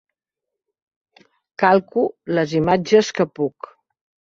[1.65, 2.07] Calco
[2.41, 3.75] les imatges que puc.